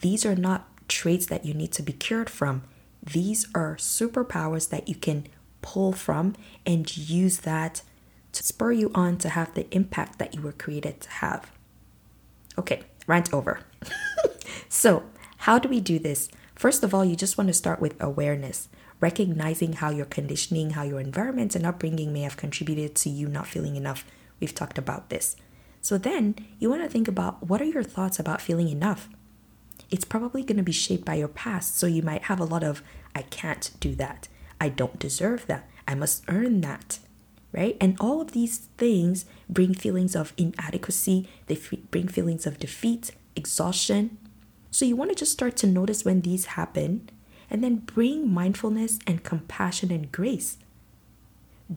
These 0.01 0.25
are 0.25 0.37
not 0.37 0.89
traits 0.89 1.27
that 1.27 1.45
you 1.45 1.53
need 1.53 1.73
to 1.73 1.83
be 1.83 1.93
cured 1.93 2.31
from. 2.31 2.63
These 3.03 3.49
are 3.55 3.77
superpowers 3.77 4.71
that 4.71 4.89
you 4.89 4.95
can 4.95 5.27
pull 5.67 5.93
from 5.93 6.33
and 6.65 6.97
use 6.97 7.39
that 7.39 7.83
to 8.31 8.41
spur 8.45 8.71
you 8.71 8.93
on 8.95 9.19
to 9.19 9.29
have 9.31 9.53
the 9.55 9.67
impact 9.75 10.21
that 10.21 10.33
you 10.33 10.41
were 10.41 10.53
created 10.53 11.01
to 11.01 11.11
have. 11.11 11.51
Okay, 12.57 12.83
rant 13.09 13.35
over. 13.35 13.59
so, 14.69 15.03
how 15.39 15.59
do 15.59 15.69
we 15.69 15.81
do 15.81 15.99
this? 15.99 16.29
First 16.55 16.85
of 16.85 16.95
all, 16.95 17.05
you 17.05 17.17
just 17.17 17.37
want 17.37 17.49
to 17.49 17.55
start 17.55 17.81
with 17.81 18.01
awareness, 18.01 18.69
recognizing 19.01 19.73
how 19.75 19.91
your 19.91 20.07
conditioning, 20.07 20.71
how 20.71 20.85
your 20.85 21.01
environment 21.01 21.57
and 21.57 21.67
upbringing 21.67 22.13
may 22.13 22.21
have 22.21 22.37
contributed 22.37 22.95
to 22.97 23.11
you 23.11 23.27
not 23.27 23.49
feeling 23.49 23.75
enough. 23.75 24.05
We've 24.39 24.55
talked 24.55 24.79
about 24.79 25.11
this. 25.11 25.35
So, 25.81 25.99
then 25.99 26.37
you 26.61 26.71
want 26.71 26.85
to 26.85 26.89
think 26.89 27.09
about 27.09 27.49
what 27.49 27.61
are 27.61 27.73
your 27.77 27.83
thoughts 27.83 28.21
about 28.21 28.41
feeling 28.41 28.69
enough? 28.69 29.09
It's 29.91 30.05
probably 30.05 30.45
going 30.45 30.59
to 30.59 30.63
be 30.63 30.73
shaped 30.73 31.05
by 31.05 31.15
your 31.15 31.29
past. 31.29 31.77
So, 31.77 31.89
you 31.89 32.03
might 32.03 32.25
have 32.25 32.39
a 32.39 32.45
lot 32.45 32.63
of, 32.63 32.85
I 33.17 33.23
can't 33.23 33.73
do 33.81 33.97
that. 33.97 34.29
I 34.61 34.69
don't 34.69 34.99
deserve 34.99 35.47
that. 35.47 35.69
I 35.87 35.95
must 35.95 36.25
earn 36.29 36.61
that 36.63 36.99
right? 37.57 37.77
And 37.81 37.97
all 37.99 38.21
of 38.21 38.33
these 38.33 38.59
things 38.77 39.25
bring 39.49 39.75
feelings 39.75 40.15
of 40.15 40.35
inadequacy, 40.37 41.29
they 41.47 41.57
f- 41.57 41.73
bring 41.91 42.07
feelings 42.07 42.47
of 42.47 42.59
defeat, 42.59 43.13
exhaustion. 43.35 44.19
So 44.71 44.85
you 44.85 44.95
want 44.95 45.11
to 45.11 45.17
just 45.17 45.33
start 45.33 45.57
to 45.59 45.67
notice 45.67 46.05
when 46.05 46.21
these 46.21 46.47
happen 46.47 47.09
and 47.49 47.65
then 47.65 47.77
bring 47.77 48.33
mindfulness 48.33 48.99
and 49.07 49.25
compassion 49.25 49.91
and 49.91 50.13
grace. 50.13 50.59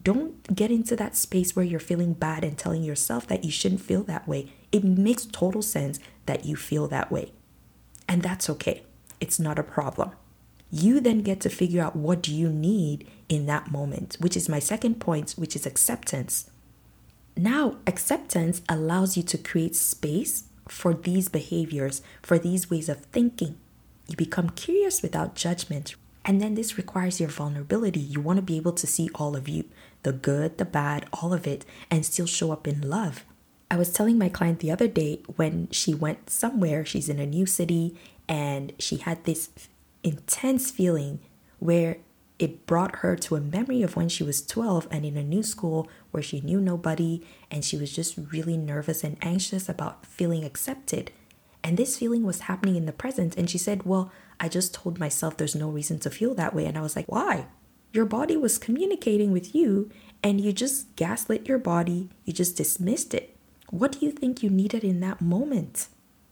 Don't 0.02 0.54
get 0.54 0.70
into 0.70 0.94
that 0.96 1.16
space 1.16 1.56
where 1.56 1.64
you're 1.64 1.80
feeling 1.80 2.12
bad 2.12 2.44
and 2.44 2.58
telling 2.58 2.84
yourself 2.84 3.26
that 3.28 3.44
you 3.44 3.50
shouldn't 3.50 3.80
feel 3.80 4.02
that 4.04 4.28
way. 4.28 4.52
It 4.70 4.84
makes 4.84 5.24
total 5.24 5.62
sense 5.62 5.98
that 6.26 6.44
you 6.44 6.56
feel 6.56 6.86
that 6.88 7.10
way. 7.10 7.32
And 8.06 8.22
that's 8.22 8.50
okay. 8.50 8.82
It's 9.18 9.40
not 9.40 9.58
a 9.58 9.64
problem 9.64 10.12
you 10.70 11.00
then 11.00 11.22
get 11.22 11.40
to 11.40 11.48
figure 11.48 11.82
out 11.82 11.96
what 11.96 12.22
do 12.22 12.34
you 12.34 12.48
need 12.48 13.06
in 13.28 13.46
that 13.46 13.70
moment 13.70 14.16
which 14.20 14.36
is 14.36 14.48
my 14.48 14.58
second 14.58 15.00
point 15.00 15.32
which 15.32 15.56
is 15.56 15.66
acceptance. 15.66 16.50
Now 17.36 17.76
acceptance 17.86 18.62
allows 18.68 19.16
you 19.16 19.22
to 19.24 19.38
create 19.38 19.76
space 19.76 20.44
for 20.68 20.94
these 20.94 21.28
behaviors 21.28 22.02
for 22.22 22.38
these 22.38 22.70
ways 22.70 22.88
of 22.88 23.00
thinking. 23.06 23.56
You 24.08 24.16
become 24.16 24.50
curious 24.50 25.02
without 25.02 25.34
judgment 25.34 25.94
and 26.24 26.40
then 26.40 26.54
this 26.54 26.76
requires 26.76 27.18
your 27.18 27.30
vulnerability. 27.30 28.00
You 28.00 28.20
want 28.20 28.36
to 28.36 28.42
be 28.42 28.56
able 28.56 28.72
to 28.72 28.86
see 28.86 29.10
all 29.14 29.36
of 29.36 29.48
you 29.48 29.64
the 30.02 30.12
good 30.12 30.58
the 30.58 30.64
bad 30.64 31.06
all 31.12 31.32
of 31.32 31.46
it 31.46 31.64
and 31.90 32.04
still 32.04 32.26
show 32.26 32.52
up 32.52 32.66
in 32.66 32.88
love. 32.88 33.24
I 33.70 33.76
was 33.76 33.92
telling 33.92 34.18
my 34.18 34.28
client 34.28 34.58
the 34.58 34.72
other 34.72 34.88
day 34.88 35.20
when 35.36 35.68
she 35.70 35.94
went 35.94 36.28
somewhere, 36.28 36.84
she's 36.84 37.08
in 37.08 37.20
a 37.20 37.26
new 37.26 37.46
city, 37.46 37.96
and 38.28 38.72
she 38.80 38.96
had 38.96 39.22
this 39.24 39.50
intense 40.02 40.70
feeling 40.70 41.20
where 41.58 41.98
it 42.38 42.66
brought 42.66 42.96
her 42.96 43.16
to 43.16 43.36
a 43.36 43.40
memory 43.40 43.82
of 43.82 43.96
when 43.96 44.08
she 44.08 44.24
was 44.24 44.44
12 44.44 44.88
and 44.90 45.04
in 45.04 45.18
a 45.18 45.22
new 45.22 45.42
school 45.42 45.88
where 46.10 46.22
she 46.22 46.40
knew 46.40 46.58
nobody 46.58 47.22
and 47.50 47.64
she 47.64 47.76
was 47.76 47.94
just 47.94 48.16
really 48.32 48.56
nervous 48.56 49.04
and 49.04 49.18
anxious 49.20 49.68
about 49.68 50.06
feeling 50.06 50.42
accepted. 50.42 51.10
And 51.62 51.76
this 51.76 51.98
feeling 51.98 52.24
was 52.24 52.40
happening 52.40 52.76
in 52.76 52.86
the 52.86 52.92
present. 52.92 53.36
And 53.36 53.50
she 53.50 53.58
said, 53.58 53.84
Well, 53.84 54.10
I 54.40 54.48
just 54.48 54.72
told 54.72 54.98
myself 54.98 55.36
there's 55.36 55.54
no 55.54 55.68
reason 55.68 55.98
to 56.00 56.10
feel 56.10 56.34
that 56.34 56.54
way. 56.54 56.64
And 56.64 56.78
I 56.78 56.80
was 56.80 56.96
like, 56.96 57.06
Why? 57.06 57.46
Your 57.92 58.06
body 58.06 58.36
was 58.36 58.56
communicating 58.56 59.32
with 59.32 59.54
you 59.54 59.90
and 60.22 60.40
you 60.40 60.52
just 60.52 60.94
gaslit 60.96 61.46
your 61.46 61.58
body, 61.58 62.08
you 62.24 62.32
just 62.32 62.56
dismissed 62.56 63.12
it. 63.12 63.36
What 63.68 63.92
do 63.92 64.06
you 64.06 64.12
think 64.12 64.42
you 64.42 64.48
needed 64.48 64.82
in 64.82 65.00
that 65.00 65.20
moment? 65.20 65.88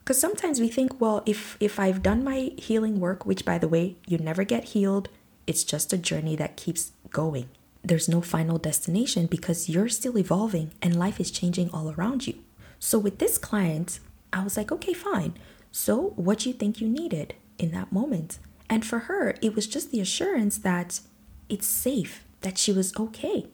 Because 0.09 0.23
sometimes 0.23 0.59
we 0.59 0.69
think, 0.69 1.03
well, 1.03 1.23
if 1.27 1.59
if 1.61 1.79
I've 1.79 2.03
done 2.03 2.25
my 2.25 2.53
healing 2.57 2.99
work, 2.99 3.27
which 3.27 3.45
by 3.45 3.59
the 3.59 3.69
way, 3.69 3.97
you 4.07 4.17
never 4.17 4.43
get 4.43 4.73
healed, 4.73 5.11
it's 5.47 5.63
just 5.63 5.93
a 5.93 5.99
journey 5.99 6.35
that 6.37 6.57
keeps 6.57 6.93
going. 7.11 7.51
There's 7.85 8.09
no 8.09 8.23
final 8.23 8.57
destination 8.57 9.27
because 9.27 9.69
you're 9.69 9.91
still 9.91 10.17
evolving 10.17 10.71
and 10.81 10.99
life 10.99 11.21
is 11.21 11.31
changing 11.31 11.69
all 11.75 11.93
around 11.93 12.27
you. 12.27 12.37
So 12.79 12.99
with 12.99 13.19
this 13.19 13.37
client, 13.37 14.01
I 14.33 14.43
was 14.43 14.57
like, 14.57 14.73
okay, 14.73 14.95
fine. 14.95 15.35
So 15.73 16.15
what 16.17 16.39
do 16.39 16.49
you 16.49 16.55
think 16.55 16.81
you 16.81 16.89
needed 16.89 17.35
in 17.59 17.73
that 17.73 17.93
moment? 17.93 18.39
And 18.71 18.87
for 18.87 19.01
her, 19.11 19.35
it 19.43 19.55
was 19.55 19.67
just 19.67 19.91
the 19.91 20.01
assurance 20.01 20.57
that 20.57 21.01
it's 21.51 21.67
safe, 21.67 22.25
that 22.41 22.57
she 22.57 22.73
was 22.73 22.97
okay. 22.97 23.45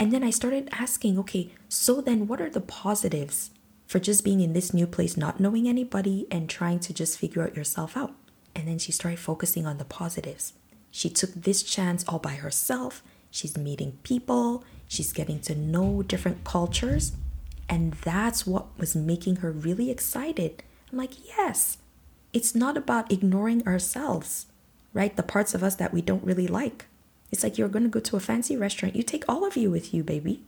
And 0.00 0.10
then 0.12 0.24
I 0.24 0.30
started 0.30 0.70
asking, 0.72 1.20
okay, 1.20 1.52
so 1.68 2.00
then 2.00 2.26
what 2.26 2.40
are 2.40 2.50
the 2.50 2.60
positives 2.60 3.50
for 3.90 3.98
just 3.98 4.22
being 4.22 4.40
in 4.40 4.52
this 4.52 4.72
new 4.72 4.86
place, 4.86 5.16
not 5.16 5.40
knowing 5.40 5.66
anybody, 5.66 6.24
and 6.30 6.48
trying 6.48 6.78
to 6.78 6.94
just 6.94 7.18
figure 7.18 7.42
out 7.42 7.56
yourself 7.56 7.96
out. 7.96 8.14
And 8.54 8.68
then 8.68 8.78
she 8.78 8.92
started 8.92 9.18
focusing 9.18 9.66
on 9.66 9.78
the 9.78 9.84
positives. 9.84 10.52
She 10.92 11.10
took 11.10 11.34
this 11.34 11.64
chance 11.64 12.04
all 12.06 12.20
by 12.20 12.34
herself. 12.34 13.02
She's 13.32 13.58
meeting 13.58 13.98
people, 14.04 14.62
she's 14.86 15.12
getting 15.12 15.40
to 15.40 15.56
know 15.56 16.04
different 16.04 16.44
cultures. 16.44 17.14
And 17.68 17.94
that's 17.94 18.46
what 18.46 18.66
was 18.78 18.94
making 18.94 19.36
her 19.36 19.50
really 19.50 19.90
excited. 19.90 20.62
I'm 20.92 20.98
like, 20.98 21.26
yes, 21.26 21.78
it's 22.32 22.54
not 22.54 22.76
about 22.76 23.10
ignoring 23.10 23.66
ourselves, 23.66 24.46
right? 24.94 25.16
The 25.16 25.24
parts 25.24 25.52
of 25.52 25.64
us 25.64 25.74
that 25.74 25.92
we 25.92 26.00
don't 26.00 26.22
really 26.22 26.46
like. 26.46 26.86
It's 27.32 27.42
like 27.42 27.58
you're 27.58 27.68
going 27.68 27.82
to 27.82 27.88
go 27.88 27.98
to 27.98 28.16
a 28.16 28.20
fancy 28.20 28.56
restaurant, 28.56 28.94
you 28.94 29.02
take 29.02 29.24
all 29.28 29.44
of 29.44 29.56
you 29.56 29.68
with 29.68 29.92
you, 29.92 30.04
baby 30.04 30.44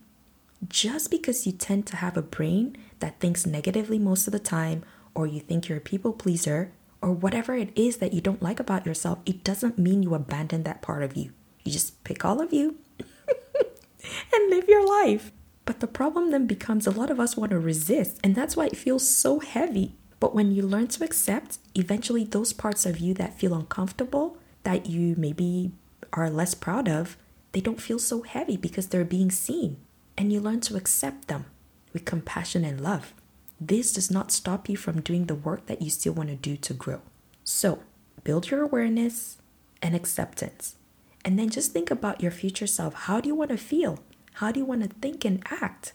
just 0.69 1.11
because 1.11 1.45
you 1.45 1.51
tend 1.51 1.85
to 1.87 1.97
have 1.97 2.17
a 2.17 2.21
brain 2.21 2.75
that 2.99 3.19
thinks 3.19 3.45
negatively 3.45 3.99
most 3.99 4.27
of 4.27 4.33
the 4.33 4.39
time, 4.39 4.83
or 5.15 5.27
you 5.27 5.39
think 5.39 5.67
you're 5.67 5.77
a 5.77 5.81
people 5.81 6.13
pleaser, 6.13 6.71
or 7.01 7.11
whatever 7.11 7.55
it 7.55 7.71
is 7.75 7.97
that 7.97 8.13
you 8.13 8.21
don't 8.21 8.41
like 8.41 8.59
about 8.59 8.85
yourself, 8.85 9.19
it 9.25 9.43
doesn't 9.43 9.77
mean 9.77 10.03
you 10.03 10.15
abandon 10.15 10.63
that 10.63 10.81
part 10.81 11.03
of 11.03 11.17
you. 11.17 11.31
You 11.63 11.71
just 11.71 12.03
pick 12.03 12.23
all 12.23 12.41
of 12.41 12.53
you 12.53 12.77
and 12.99 14.49
live 14.49 14.67
your 14.67 14.87
life. 14.87 15.31
But 15.65 15.79
the 15.79 15.87
problem 15.87 16.31
then 16.31 16.45
becomes 16.47 16.87
a 16.87 16.91
lot 16.91 17.09
of 17.09 17.19
us 17.19 17.37
want 17.37 17.51
to 17.51 17.59
resist, 17.59 18.19
and 18.23 18.35
that's 18.35 18.55
why 18.55 18.67
it 18.67 18.77
feels 18.77 19.07
so 19.07 19.39
heavy. 19.39 19.95
But 20.19 20.35
when 20.35 20.51
you 20.51 20.61
learn 20.61 20.87
to 20.87 21.03
accept, 21.03 21.57
eventually 21.75 22.23
those 22.23 22.53
parts 22.53 22.85
of 22.85 22.99
you 22.99 23.13
that 23.15 23.37
feel 23.37 23.53
uncomfortable, 23.53 24.37
that 24.63 24.87
you 24.87 25.15
maybe 25.17 25.71
are 26.13 26.29
less 26.29 26.53
proud 26.53 26.87
of, 26.87 27.17
they 27.51 27.61
don't 27.61 27.81
feel 27.81 27.99
so 27.99 28.21
heavy 28.21 28.57
because 28.57 28.87
they're 28.87 29.05
being 29.05 29.31
seen 29.31 29.77
and 30.17 30.31
you 30.31 30.39
learn 30.39 30.61
to 30.61 30.75
accept 30.75 31.27
them 31.27 31.45
with 31.91 32.05
compassion 32.05 32.63
and 32.63 32.81
love. 32.81 33.13
This 33.59 33.93
does 33.93 34.11
not 34.11 34.31
stop 34.31 34.67
you 34.67 34.75
from 34.75 35.01
doing 35.01 35.25
the 35.25 35.35
work 35.35 35.67
that 35.67 35.81
you 35.81 35.89
still 35.89 36.13
want 36.13 36.29
to 36.29 36.35
do 36.35 36.57
to 36.57 36.73
grow. 36.73 37.01
So, 37.43 37.79
build 38.23 38.49
your 38.49 38.61
awareness 38.61 39.37
and 39.81 39.95
acceptance. 39.95 40.75
And 41.23 41.39
then 41.39 41.49
just 41.49 41.71
think 41.71 41.89
about 41.89 42.21
your 42.21 42.31
future 42.31 42.67
self. 42.67 42.93
How 42.93 43.21
do 43.21 43.27
you 43.27 43.35
want 43.35 43.51
to 43.51 43.57
feel? 43.57 43.99
How 44.33 44.51
do 44.51 44.59
you 44.59 44.65
want 44.65 44.83
to 44.83 44.89
think 44.89 45.23
and 45.23 45.43
act? 45.49 45.93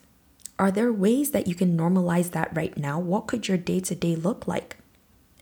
Are 0.57 0.71
there 0.71 0.91
ways 0.91 1.31
that 1.31 1.47
you 1.47 1.55
can 1.55 1.77
normalize 1.77 2.31
that 2.31 2.55
right 2.55 2.75
now? 2.77 2.99
What 2.99 3.27
could 3.27 3.47
your 3.47 3.57
day 3.57 3.79
to 3.81 3.95
day 3.95 4.15
look 4.15 4.47
like? 4.47 4.77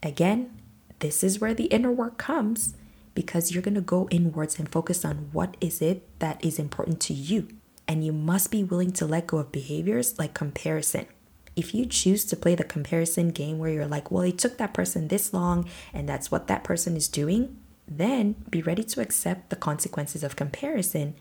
Again, 0.02 0.50
this 0.98 1.24
is 1.24 1.40
where 1.40 1.54
the 1.54 1.64
inner 1.66 1.90
work 1.90 2.18
comes 2.18 2.74
because 3.14 3.52
you're 3.52 3.62
going 3.62 3.74
to 3.74 3.80
go 3.80 4.08
inwards 4.10 4.58
and 4.58 4.70
focus 4.70 5.04
on 5.04 5.30
what 5.32 5.56
is 5.60 5.80
it 5.80 6.06
that 6.18 6.44
is 6.44 6.58
important 6.58 7.00
to 7.00 7.14
you 7.14 7.48
and 7.88 8.04
you 8.04 8.12
must 8.12 8.50
be 8.50 8.62
willing 8.62 8.92
to 8.92 9.06
let 9.06 9.26
go 9.26 9.38
of 9.38 9.50
behaviors 9.50 10.18
like 10.18 10.34
comparison. 10.34 11.06
If 11.56 11.74
you 11.74 11.86
choose 11.86 12.24
to 12.26 12.36
play 12.36 12.54
the 12.54 12.62
comparison 12.62 13.30
game 13.30 13.58
where 13.58 13.72
you're 13.72 13.86
like, 13.86 14.10
well, 14.10 14.22
it 14.22 14.38
took 14.38 14.58
that 14.58 14.74
person 14.74 15.08
this 15.08 15.32
long 15.32 15.68
and 15.92 16.06
that's 16.06 16.30
what 16.30 16.46
that 16.46 16.62
person 16.62 16.96
is 16.96 17.08
doing, 17.08 17.56
then 17.88 18.36
be 18.50 18.62
ready 18.62 18.84
to 18.84 19.00
accept 19.00 19.48
the 19.48 19.56
consequences 19.56 20.22
of 20.22 20.36
comparison, 20.36 21.14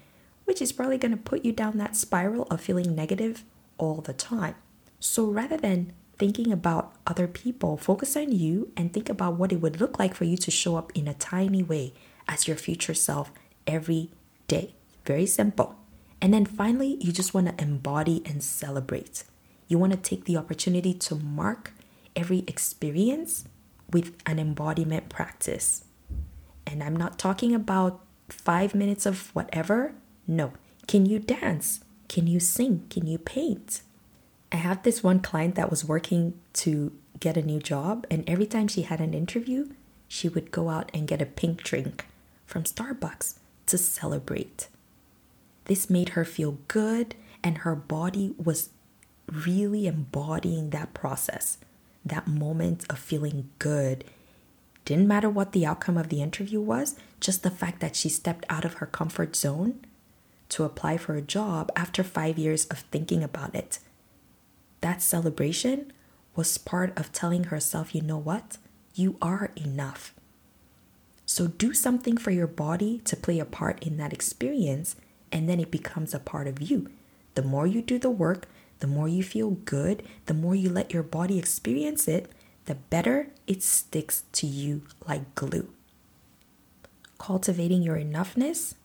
which 0.43 0.61
is 0.61 0.73
probably 0.73 0.97
going 0.97 1.11
to 1.11 1.17
put 1.17 1.45
you 1.45 1.53
down 1.53 1.77
that 1.77 1.95
spiral 1.95 2.43
of 2.51 2.61
feeling 2.61 2.93
negative 2.93 3.45
all 3.77 4.01
the 4.01 4.13
time. 4.13 4.55
So 4.99 5.25
rather 5.25 5.57
than 5.57 5.93
thinking 6.17 6.51
about 6.51 6.93
other 7.07 7.27
people, 7.27 7.77
focus 7.77 8.17
on 8.17 8.31
you 8.31 8.71
and 8.75 8.91
think 8.91 9.09
about 9.09 9.35
what 9.35 9.53
it 9.53 9.61
would 9.61 9.79
look 9.79 9.97
like 9.97 10.13
for 10.13 10.25
you 10.25 10.37
to 10.37 10.51
show 10.51 10.75
up 10.75 10.91
in 10.93 11.07
a 11.07 11.13
tiny 11.13 11.63
way 11.63 11.93
as 12.27 12.47
your 12.47 12.57
future 12.57 12.93
self 12.93 13.31
every 13.65 14.11
day. 14.47 14.73
Very 15.05 15.25
simple. 15.25 15.77
And 16.21 16.33
then 16.33 16.45
finally, 16.45 16.97
you 16.99 17.11
just 17.11 17.33
want 17.33 17.47
to 17.47 17.63
embody 17.63 18.21
and 18.25 18.43
celebrate. 18.43 19.23
You 19.67 19.77
want 19.77 19.93
to 19.93 19.97
take 19.97 20.25
the 20.25 20.37
opportunity 20.37 20.93
to 20.93 21.15
mark 21.15 21.73
every 22.15 22.43
experience 22.47 23.45
with 23.91 24.15
an 24.25 24.39
embodiment 24.39 25.09
practice. 25.09 25.85
And 26.65 26.83
I'm 26.83 26.95
not 26.95 27.19
talking 27.19 27.53
about 27.53 28.01
five 28.29 28.73
minutes 28.73 29.05
of 29.05 29.33
whatever. 29.35 29.93
No. 30.27 30.53
Can 30.87 31.05
you 31.05 31.19
dance? 31.19 31.81
Can 32.07 32.27
you 32.27 32.39
sing? 32.39 32.85
Can 32.89 33.07
you 33.07 33.17
paint? 33.17 33.81
I 34.51 34.57
had 34.57 34.83
this 34.83 35.03
one 35.03 35.19
client 35.19 35.55
that 35.55 35.69
was 35.69 35.85
working 35.85 36.39
to 36.53 36.93
get 37.19 37.37
a 37.37 37.41
new 37.41 37.59
job, 37.59 38.05
and 38.09 38.23
every 38.27 38.45
time 38.45 38.67
she 38.67 38.83
had 38.83 39.01
an 39.01 39.13
interview, 39.13 39.69
she 40.07 40.29
would 40.29 40.51
go 40.51 40.69
out 40.69 40.89
and 40.93 41.07
get 41.07 41.21
a 41.21 41.25
pink 41.25 41.63
drink 41.63 42.05
from 42.45 42.63
Starbucks 42.63 43.35
to 43.65 43.77
celebrate. 43.77 44.69
This 45.67 45.89
made 45.89 46.09
her 46.09 46.25
feel 46.25 46.57
good, 46.67 47.15
and 47.43 47.59
her 47.59 47.75
body 47.75 48.33
was 48.37 48.69
really 49.31 49.85
embodying 49.85 50.69
that 50.69 50.93
process, 50.93 51.57
that 52.05 52.27
moment 52.27 52.85
of 52.89 52.97
feeling 52.97 53.49
good. 53.59 54.05
Didn't 54.85 55.07
matter 55.07 55.29
what 55.29 55.51
the 55.51 55.65
outcome 55.65 55.97
of 55.97 56.07
the 56.07 56.21
interview 56.21 56.61
was, 56.61 56.95
just 57.19 57.43
the 57.43 57.51
fact 57.51 57.81
that 57.81 57.95
she 57.95 58.07
stepped 58.07 58.45
out 58.49 58.63
of 58.63 58.75
her 58.75 58.85
comfort 58.85 59.35
zone 59.35 59.81
to 60.49 60.63
apply 60.63 60.95
for 60.95 61.15
a 61.15 61.21
job 61.21 61.69
after 61.75 62.03
five 62.03 62.37
years 62.37 62.65
of 62.67 62.79
thinking 62.79 63.21
about 63.21 63.53
it. 63.53 63.79
That 64.79 65.01
celebration 65.01 65.91
was 66.35 66.57
part 66.57 66.97
of 66.97 67.11
telling 67.11 67.45
herself, 67.45 67.93
you 67.93 68.01
know 68.01 68.17
what? 68.17 68.57
You 68.95 69.17
are 69.21 69.51
enough. 69.57 70.13
So 71.25 71.47
do 71.47 71.73
something 71.73 72.15
for 72.15 72.31
your 72.31 72.47
body 72.47 73.01
to 73.03 73.17
play 73.17 73.39
a 73.39 73.45
part 73.45 73.83
in 73.83 73.97
that 73.97 74.13
experience 74.13 74.95
and 75.31 75.47
then 75.47 75.59
it 75.59 75.71
becomes 75.71 76.13
a 76.13 76.19
part 76.19 76.47
of 76.47 76.61
you. 76.61 76.89
The 77.35 77.41
more 77.41 77.67
you 77.67 77.81
do 77.81 77.99
the 77.99 78.09
work, 78.09 78.47
the 78.79 78.87
more 78.87 79.07
you 79.07 79.23
feel 79.23 79.51
good, 79.51 80.03
the 80.25 80.33
more 80.33 80.55
you 80.55 80.69
let 80.69 80.93
your 80.93 81.03
body 81.03 81.37
experience 81.39 82.07
it, 82.07 82.31
the 82.65 82.75
better 82.75 83.29
it 83.47 83.63
sticks 83.63 84.23
to 84.33 84.47
you 84.47 84.83
like 85.07 85.35
glue. 85.35 85.69
Cultivating 87.17 87.81
your 87.81 87.97
enoughness 87.97 88.75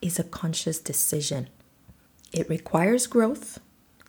is 0.00 0.18
a 0.18 0.24
conscious 0.24 0.78
decision. 0.78 1.48
It 2.32 2.48
requires 2.48 3.06
growth, 3.06 3.60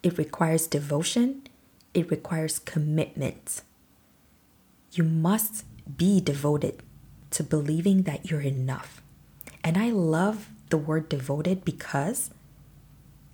it 0.02 0.18
requires 0.18 0.68
devotion, 0.68 1.44
it 1.94 2.10
requires 2.10 2.60
commitment. 2.60 3.62
You 4.92 5.04
must 5.04 5.66
be 5.98 6.20
devoted 6.20 6.82
to 7.32 7.44
believing 7.44 8.04
that 8.04 8.30
you're 8.30 8.42
enough. 8.42 9.02
And 9.64 9.78
I 9.78 9.90
love 9.92 10.50
the 10.74 10.78
word 10.80 11.08
devoted 11.08 11.64
because 11.64 12.32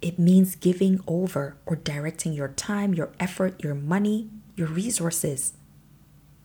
it 0.01 0.19
means 0.19 0.58
giving 0.58 1.00
over 1.08 1.55
or 1.65 1.77
directing 1.77 2.34
your 2.34 2.50
time, 2.50 2.93
your 2.93 3.13
effort, 3.17 3.63
your 3.63 3.74
money, 3.74 4.29
your 4.58 4.67
resources. 4.67 5.53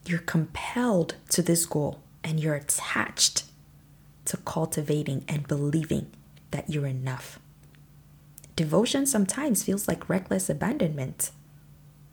You're 0.05 0.19
compelled 0.19 1.15
to 1.31 1.41
this 1.41 1.65
goal 1.65 1.99
and 2.23 2.39
you're 2.39 2.55
attached 2.55 3.43
to 4.23 4.37
cultivating 4.37 5.25
and 5.27 5.45
believing 5.49 6.11
that 6.51 6.69
you're 6.69 6.87
enough. 6.87 7.39
Devotion 8.55 9.05
sometimes 9.05 9.63
feels 9.63 9.89
like 9.89 10.07
reckless 10.07 10.49
abandonment. 10.49 11.31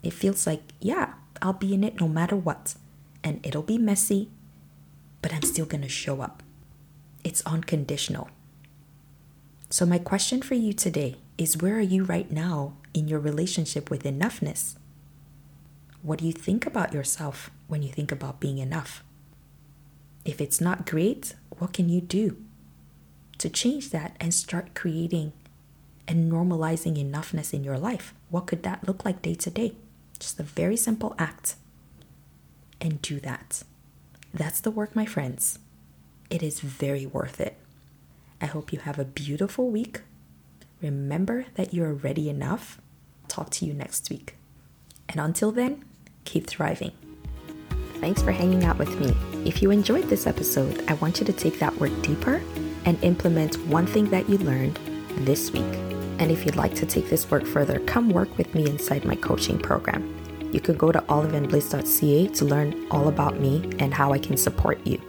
It 0.01 0.11
feels 0.11 0.45
like, 0.45 0.73
yeah, 0.81 1.13
I'll 1.41 1.53
be 1.53 1.73
in 1.73 1.85
it 1.85 2.01
no 2.01 2.09
matter 2.09 2.35
what, 2.35 2.75
and 3.23 3.39
it'll 3.45 3.63
be 3.63 3.77
messy, 3.77 4.29
but 5.21 5.33
I'm 5.33 5.43
still 5.43 5.65
gonna 5.65 5.87
show 5.87 6.19
up. 6.19 6.43
It's 7.23 7.41
unconditional. 7.45 8.27
So, 9.73 9.87
my 9.87 9.97
question 9.97 10.43
for 10.43 10.53
you 10.53 10.71
today 10.71 11.15
is 11.35 11.57
where 11.57 11.77
are 11.77 11.81
you 11.81 12.03
right 12.03 12.31
now 12.31 12.73
in 12.93 13.07
your 13.07 13.17
relationship 13.17 13.89
with 13.89 14.03
enoughness? 14.03 14.75
What 16.03 16.19
do 16.19 16.27
you 16.27 16.31
think 16.31 16.67
about 16.67 16.93
yourself 16.93 17.49
when 17.65 17.81
you 17.81 17.89
think 17.89 18.11
about 18.11 18.39
being 18.39 18.59
enough? 18.59 19.03
If 20.25 20.39
it's 20.39 20.61
not 20.61 20.85
great, 20.85 21.33
what 21.57 21.73
can 21.73 21.89
you 21.89 22.01
do 22.01 22.37
to 23.39 23.49
change 23.49 23.89
that 23.89 24.15
and 24.19 24.31
start 24.31 24.75
creating 24.75 25.33
and 26.07 26.31
normalizing 26.31 27.03
enoughness 27.03 27.51
in 27.51 27.63
your 27.63 27.79
life? 27.79 28.13
What 28.29 28.45
could 28.45 28.61
that 28.61 28.87
look 28.87 29.03
like 29.03 29.23
day 29.23 29.33
to 29.33 29.49
day? 29.49 29.73
Just 30.19 30.39
a 30.39 30.43
very 30.43 30.77
simple 30.77 31.15
act. 31.17 31.55
And 32.79 33.01
do 33.01 33.19
that. 33.21 33.63
That's 34.31 34.61
the 34.61 34.69
work, 34.69 34.95
my 34.95 35.07
friends. 35.07 35.57
It 36.29 36.43
is 36.43 36.59
very 36.59 37.07
worth 37.07 37.41
it. 37.41 37.57
I 38.43 38.47
hope 38.47 38.73
you 38.73 38.79
have 38.79 38.99
a 38.99 39.05
beautiful 39.05 39.69
week. 39.69 40.01
Remember 40.81 41.45
that 41.55 41.73
you're 41.73 41.93
ready 41.93 42.29
enough. 42.29 42.81
Talk 43.29 43.49
to 43.51 43.65
you 43.65 43.73
next 43.73 44.09
week. 44.09 44.35
And 45.07 45.17
until 45.17 45.53
then, 45.53 45.85
keep 46.25 46.45
thriving. 46.45 46.91
Thanks 48.01 48.21
for 48.21 48.33
hanging 48.33 48.65
out 48.65 48.77
with 48.77 48.99
me. 48.99 49.15
If 49.47 49.61
you 49.61 49.71
enjoyed 49.71 50.09
this 50.09 50.27
episode, 50.27 50.83
I 50.89 50.95
want 50.95 51.21
you 51.21 51.25
to 51.25 51.31
take 51.31 51.57
that 51.59 51.73
work 51.77 51.93
deeper 52.01 52.41
and 52.83 53.01
implement 53.01 53.65
one 53.67 53.87
thing 53.87 54.09
that 54.09 54.29
you 54.29 54.37
learned 54.39 54.77
this 55.19 55.51
week. 55.53 55.73
And 56.19 56.29
if 56.29 56.45
you'd 56.45 56.57
like 56.57 56.75
to 56.75 56.85
take 56.85 57.09
this 57.09 57.31
work 57.31 57.45
further, 57.45 57.79
come 57.79 58.09
work 58.09 58.37
with 58.37 58.53
me 58.53 58.69
inside 58.69 59.05
my 59.05 59.15
coaching 59.15 59.57
program. 59.57 60.03
You 60.51 60.59
can 60.59 60.75
go 60.75 60.91
to 60.91 60.99
oliveandbliss.ca 60.99 62.27
to 62.27 62.45
learn 62.45 62.87
all 62.91 63.07
about 63.07 63.39
me 63.39 63.71
and 63.79 63.93
how 63.93 64.11
I 64.11 64.19
can 64.19 64.35
support 64.35 64.85
you. 64.85 65.01